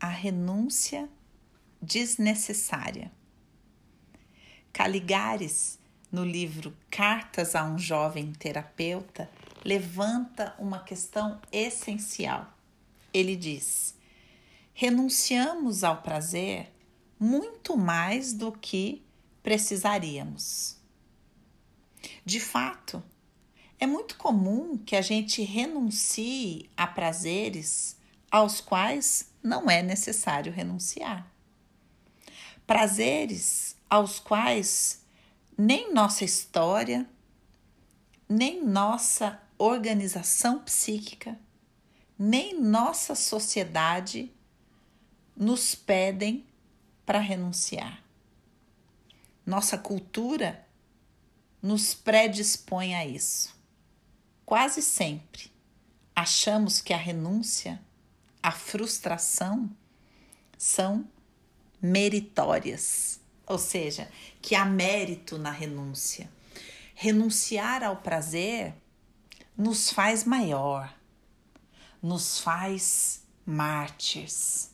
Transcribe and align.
a 0.00 0.08
renúncia 0.08 1.08
desnecessária. 1.80 3.12
Caligares, 4.72 5.78
no 6.10 6.24
livro 6.24 6.74
Cartas 6.90 7.54
a 7.54 7.64
um 7.64 7.78
Jovem 7.78 8.32
Terapeuta, 8.32 9.30
levanta 9.64 10.54
uma 10.58 10.80
questão 10.80 11.40
essencial. 11.52 12.52
Ele 13.12 13.36
diz: 13.36 13.94
renunciamos 14.72 15.84
ao 15.84 16.00
prazer 16.00 16.72
muito 17.18 17.76
mais 17.76 18.32
do 18.32 18.50
que 18.50 19.02
precisaríamos. 19.42 20.78
De 22.24 22.40
fato, 22.40 23.02
é 23.78 23.86
muito 23.86 24.16
comum 24.16 24.78
que 24.78 24.96
a 24.96 25.02
gente 25.02 25.42
renuncie 25.42 26.70
a 26.76 26.86
prazeres 26.86 27.99
aos 28.30 28.60
quais 28.60 29.30
não 29.42 29.70
é 29.70 29.82
necessário 29.82 30.52
renunciar. 30.52 31.26
Prazeres 32.66 33.76
aos 33.88 34.18
quais 34.18 35.02
nem 35.58 35.92
nossa 35.92 36.24
história, 36.24 37.08
nem 38.28 38.64
nossa 38.64 39.40
organização 39.58 40.60
psíquica, 40.60 41.38
nem 42.18 42.58
nossa 42.58 43.14
sociedade 43.14 44.32
nos 45.36 45.74
pedem 45.74 46.46
para 47.04 47.18
renunciar. 47.18 48.02
Nossa 49.44 49.76
cultura 49.76 50.66
nos 51.62 51.92
predispõe 51.92 52.94
a 52.94 53.04
isso. 53.04 53.54
Quase 54.46 54.80
sempre 54.82 55.50
achamos 56.14 56.80
que 56.80 56.92
a 56.92 56.96
renúncia, 56.96 57.80
a 58.42 58.50
frustração 58.50 59.70
são 60.56 61.06
meritórias, 61.80 63.20
ou 63.46 63.58
seja, 63.58 64.10
que 64.40 64.54
há 64.54 64.64
mérito 64.64 65.38
na 65.38 65.50
renúncia. 65.50 66.30
Renunciar 66.94 67.82
ao 67.82 67.96
prazer 67.96 68.74
nos 69.56 69.90
faz 69.90 70.24
maior, 70.24 70.94
nos 72.02 72.38
faz 72.38 73.22
mártires, 73.44 74.70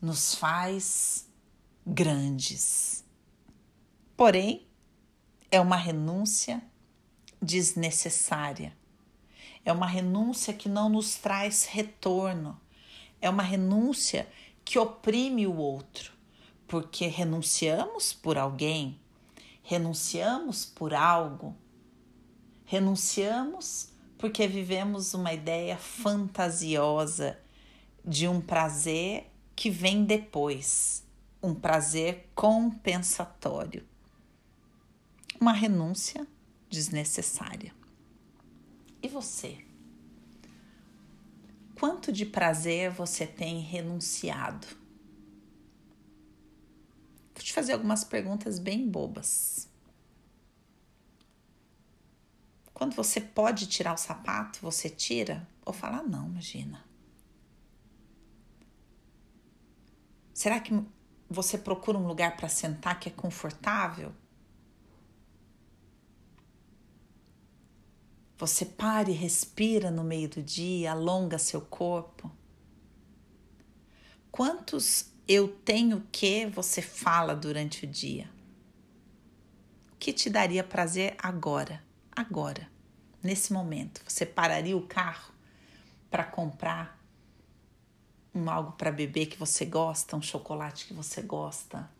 nos 0.00 0.34
faz 0.34 1.26
grandes. 1.86 3.04
Porém, 4.16 4.66
é 5.50 5.60
uma 5.60 5.76
renúncia 5.76 6.62
desnecessária. 7.40 8.76
É 9.64 9.72
uma 9.72 9.86
renúncia 9.86 10.54
que 10.54 10.68
não 10.68 10.88
nos 10.88 11.16
traz 11.16 11.64
retorno. 11.64 12.60
É 13.20 13.28
uma 13.30 13.42
renúncia 13.42 14.28
que 14.64 14.78
oprime 14.78 15.46
o 15.46 15.56
outro, 15.56 16.12
porque 16.66 17.06
renunciamos 17.06 18.12
por 18.12 18.36
alguém, 18.36 18.98
renunciamos 19.62 20.64
por 20.64 20.92
algo, 20.92 21.56
renunciamos 22.64 23.90
porque 24.18 24.46
vivemos 24.46 25.14
uma 25.14 25.32
ideia 25.32 25.76
fantasiosa 25.76 27.38
de 28.04 28.26
um 28.26 28.40
prazer 28.40 29.30
que 29.54 29.70
vem 29.70 30.04
depois, 30.04 31.04
um 31.42 31.54
prazer 31.54 32.28
compensatório. 32.34 33.86
Uma 35.40 35.52
renúncia 35.52 36.26
desnecessária. 36.68 37.74
E 39.02 39.08
você? 39.08 39.58
Quanto 41.78 42.10
de 42.10 42.24
prazer 42.24 42.90
você 42.90 43.26
tem 43.26 43.60
renunciado? 43.60 44.66
Vou 47.34 47.44
te 47.44 47.52
fazer 47.52 47.74
algumas 47.74 48.02
perguntas 48.02 48.58
bem 48.58 48.88
bobas. 48.88 49.68
Quando 52.72 52.94
você 52.94 53.20
pode 53.20 53.66
tirar 53.66 53.92
o 53.92 53.98
sapato, 53.98 54.58
você 54.62 54.88
tira? 54.88 55.46
Ou 55.66 55.72
fala, 55.72 56.02
não, 56.02 56.28
imagina. 56.28 56.82
Será 60.32 60.60
que 60.60 60.72
você 61.28 61.58
procura 61.58 61.98
um 61.98 62.06
lugar 62.06 62.38
para 62.38 62.48
sentar 62.48 62.98
que 62.98 63.10
é 63.10 63.12
confortável? 63.12 64.14
Você 68.38 68.66
para 68.66 69.10
e 69.10 69.14
respira 69.14 69.90
no 69.90 70.04
meio 70.04 70.28
do 70.28 70.42
dia, 70.42 70.92
alonga 70.92 71.38
seu 71.38 71.60
corpo. 71.60 72.30
Quantos 74.30 75.10
eu 75.26 75.48
tenho 75.48 76.06
que 76.12 76.46
você 76.46 76.82
fala 76.82 77.34
durante 77.34 77.84
o 77.84 77.88
dia? 77.88 78.30
O 79.92 79.96
que 79.98 80.12
te 80.12 80.28
daria 80.28 80.62
prazer 80.62 81.16
agora? 81.18 81.82
Agora, 82.14 82.70
nesse 83.22 83.52
momento. 83.52 84.02
Você 84.06 84.26
pararia 84.26 84.76
o 84.76 84.86
carro 84.86 85.32
para 86.10 86.24
comprar 86.24 86.96
um 88.34 88.50
algo 88.50 88.72
para 88.72 88.92
beber 88.92 89.26
que 89.26 89.38
você 89.38 89.64
gosta, 89.64 90.14
um 90.14 90.20
chocolate 90.22 90.86
que 90.86 90.92
você 90.92 91.22
gosta, 91.22 91.90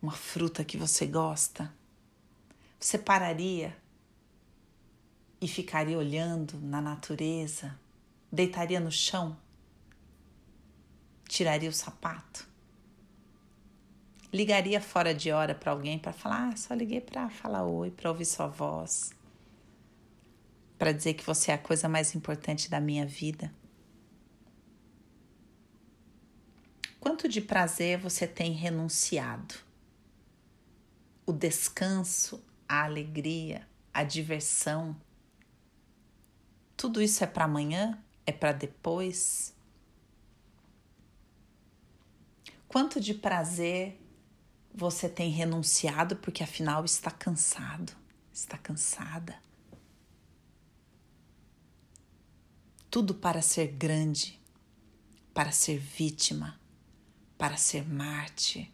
uma 0.00 0.12
fruta 0.12 0.64
que 0.64 0.76
você 0.76 1.06
gosta, 1.06 1.72
você 2.78 2.96
pararia 2.96 3.76
e 5.40 5.46
ficaria 5.46 5.98
olhando 5.98 6.58
na 6.60 6.80
natureza, 6.80 7.78
deitaria 8.30 8.80
no 8.80 8.90
chão, 8.90 9.36
tiraria 11.28 11.68
o 11.68 11.72
sapato, 11.72 12.48
ligaria 14.32 14.80
fora 14.80 15.14
de 15.14 15.30
hora 15.30 15.54
para 15.54 15.72
alguém 15.72 15.98
para 15.98 16.12
falar, 16.12 16.50
ah, 16.52 16.56
só 16.56 16.74
liguei 16.74 17.00
para 17.00 17.28
falar 17.28 17.64
oi, 17.64 17.90
para 17.90 18.10
ouvir 18.10 18.24
sua 18.24 18.46
voz, 18.46 19.12
para 20.78 20.92
dizer 20.92 21.14
que 21.14 21.24
você 21.24 21.50
é 21.50 21.54
a 21.54 21.58
coisa 21.58 21.88
mais 21.88 22.14
importante 22.14 22.70
da 22.70 22.80
minha 22.80 23.06
vida. 23.06 23.52
Quanto 27.00 27.28
de 27.28 27.40
prazer 27.40 27.98
você 27.98 28.26
tem 28.26 28.52
renunciado? 28.52 29.54
O 31.24 31.32
descanso, 31.32 32.42
a 32.68 32.82
alegria, 32.82 33.66
a 33.94 34.02
diversão. 34.02 34.96
Tudo 36.76 37.00
isso 37.00 37.24
é 37.24 37.26
para 37.26 37.44
amanhã? 37.44 37.98
É 38.24 38.32
para 38.32 38.52
depois? 38.52 39.54
Quanto 42.68 43.00
de 43.00 43.14
prazer 43.14 44.00
você 44.74 45.08
tem 45.08 45.30
renunciado 45.30 46.16
porque 46.16 46.42
afinal 46.42 46.84
está 46.84 47.10
cansado, 47.10 47.92
está 48.32 48.58
cansada? 48.58 49.36
Tudo 52.90 53.14
para 53.14 53.40
ser 53.40 53.68
grande, 53.68 54.40
para 55.32 55.50
ser 55.52 55.78
vítima 55.78 56.58
para 57.38 57.56
ser 57.56 57.86
Marte, 57.86 58.72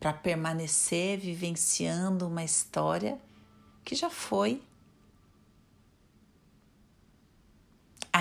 para 0.00 0.12
permanecer 0.12 1.18
vivenciando 1.18 2.26
uma 2.26 2.44
história 2.44 3.18
que 3.84 3.94
já 3.94 4.10
foi. 4.10 4.62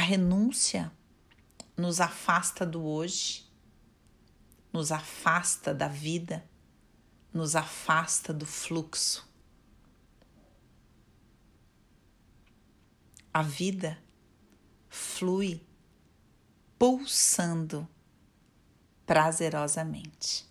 Renúncia 0.08 0.90
nos 1.76 2.00
afasta 2.00 2.66
do 2.66 2.82
hoje, 2.82 3.46
nos 4.72 4.90
afasta 4.90 5.74
da 5.74 5.90
vida, 5.90 6.50
nos 7.34 7.58
afasta 7.58 8.34
do 8.34 8.46
fluxo. 8.46 9.28
A 13.34 13.42
vida 13.42 14.02
flui 14.88 15.62
pulsando 16.80 17.86
prazerosamente. 19.06 20.48